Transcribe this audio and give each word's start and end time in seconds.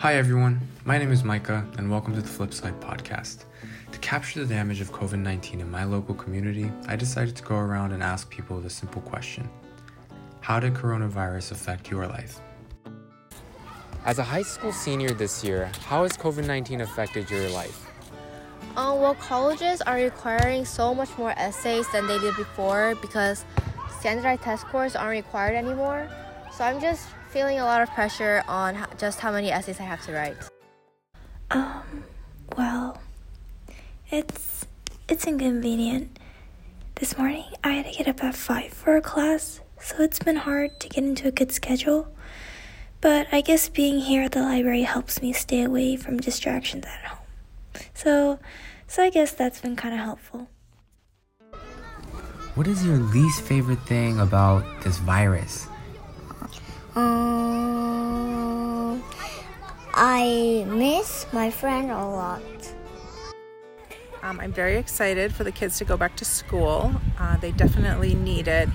Hi, 0.00 0.14
everyone. 0.14 0.66
My 0.86 0.96
name 0.96 1.12
is 1.12 1.24
Micah, 1.24 1.62
and 1.76 1.90
welcome 1.90 2.14
to 2.14 2.22
the 2.22 2.26
Flipside 2.26 2.80
podcast. 2.80 3.44
To 3.92 3.98
capture 3.98 4.40
the 4.40 4.46
damage 4.46 4.80
of 4.80 4.90
COVID 4.92 5.18
19 5.18 5.60
in 5.60 5.70
my 5.70 5.84
local 5.84 6.14
community, 6.14 6.72
I 6.88 6.96
decided 6.96 7.36
to 7.36 7.42
go 7.42 7.56
around 7.56 7.92
and 7.92 8.02
ask 8.02 8.30
people 8.30 8.58
the 8.60 8.70
simple 8.70 9.02
question 9.02 9.46
How 10.40 10.58
did 10.58 10.72
coronavirus 10.72 11.52
affect 11.52 11.90
your 11.90 12.06
life? 12.06 12.40
As 14.06 14.18
a 14.18 14.24
high 14.24 14.40
school 14.40 14.72
senior 14.72 15.10
this 15.10 15.44
year, 15.44 15.70
how 15.84 16.04
has 16.04 16.12
COVID 16.12 16.46
19 16.46 16.80
affected 16.80 17.28
your 17.28 17.50
life? 17.50 17.86
Um, 18.78 19.02
well, 19.02 19.16
colleges 19.16 19.82
are 19.82 19.96
requiring 19.96 20.64
so 20.64 20.94
much 20.94 21.10
more 21.18 21.34
essays 21.36 21.86
than 21.92 22.06
they 22.06 22.18
did 22.20 22.34
before 22.36 22.94
because 23.02 23.44
standardized 23.98 24.40
test 24.44 24.62
scores 24.62 24.96
aren't 24.96 25.10
required 25.10 25.56
anymore. 25.56 26.08
So 26.52 26.64
I'm 26.64 26.80
just 26.80 27.08
feeling 27.30 27.58
a 27.58 27.64
lot 27.64 27.80
of 27.80 27.90
pressure 27.90 28.42
on 28.48 28.86
just 28.98 29.20
how 29.20 29.32
many 29.32 29.50
essays 29.50 29.80
I 29.80 29.84
have 29.84 30.04
to 30.06 30.12
write. 30.12 30.36
Um, 31.50 32.04
well, 32.56 33.00
it's 34.10 34.66
it's 35.08 35.26
inconvenient. 35.26 36.18
This 36.96 37.16
morning 37.16 37.44
I 37.64 37.70
had 37.70 37.86
to 37.86 37.92
get 37.92 38.08
up 38.08 38.22
at 38.22 38.34
5 38.34 38.72
for 38.72 38.96
a 38.96 39.00
class, 39.00 39.60
so 39.80 40.02
it's 40.02 40.18
been 40.18 40.36
hard 40.36 40.78
to 40.80 40.88
get 40.88 41.02
into 41.02 41.28
a 41.28 41.30
good 41.30 41.52
schedule. 41.52 42.08
But 43.00 43.28
I 43.32 43.40
guess 43.40 43.68
being 43.68 44.00
here 44.00 44.22
at 44.24 44.32
the 44.32 44.42
library 44.42 44.82
helps 44.82 45.22
me 45.22 45.32
stay 45.32 45.62
away 45.62 45.96
from 45.96 46.18
distractions 46.18 46.84
at 46.84 47.04
home. 47.06 47.26
So, 47.94 48.38
so 48.86 49.02
I 49.02 49.08
guess 49.08 49.32
that's 49.32 49.60
been 49.60 49.76
kind 49.76 49.94
of 49.94 50.00
helpful. 50.00 50.48
What 52.54 52.66
is 52.66 52.84
your 52.84 52.98
least 52.98 53.40
favorite 53.42 53.80
thing 53.86 54.20
about 54.20 54.64
this 54.82 54.98
virus? 54.98 55.66
Um, 58.92 59.02
I 59.94 60.64
miss 60.68 61.26
my 61.32 61.50
friend 61.50 61.90
a 61.90 62.06
lot. 62.06 62.42
Um, 64.22 64.38
I'm 64.38 64.52
very 64.52 64.76
excited 64.76 65.34
for 65.34 65.44
the 65.44 65.52
kids 65.52 65.78
to 65.78 65.84
go 65.84 65.96
back 65.96 66.14
to 66.16 66.26
school. 66.26 66.92
Uh, 67.18 67.38
they 67.38 67.52
definitely 67.52 68.14
need 68.14 68.48
it 68.48 68.68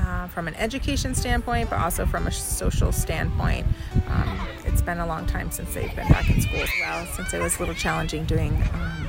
uh, 0.00 0.26
from 0.28 0.48
an 0.48 0.54
education 0.54 1.14
standpoint, 1.14 1.70
but 1.70 1.78
also 1.78 2.04
from 2.04 2.26
a 2.26 2.32
social 2.32 2.90
standpoint. 2.90 3.66
Um, 4.08 4.48
it's 4.64 4.82
been 4.82 4.98
a 4.98 5.06
long 5.06 5.26
time 5.26 5.50
since 5.52 5.72
they've 5.74 5.94
been 5.94 6.08
back 6.08 6.28
in 6.28 6.40
school 6.40 6.60
as 6.60 6.70
well, 6.80 7.06
since 7.14 7.32
it 7.32 7.40
was 7.40 7.56
a 7.56 7.60
little 7.60 7.74
challenging 7.76 8.24
doing 8.24 8.60
um, 8.74 9.08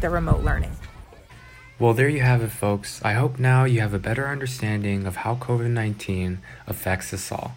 the 0.00 0.08
remote 0.08 0.42
learning. 0.42 0.72
Well, 1.78 1.92
there 1.92 2.08
you 2.08 2.22
have 2.22 2.40
it, 2.40 2.52
folks. 2.52 3.02
I 3.04 3.12
hope 3.12 3.38
now 3.38 3.64
you 3.64 3.82
have 3.82 3.92
a 3.92 3.98
better 3.98 4.26
understanding 4.28 5.06
of 5.06 5.16
how 5.16 5.34
COVID 5.34 5.68
19 5.68 6.38
affects 6.66 7.12
us 7.12 7.30
all. 7.30 7.56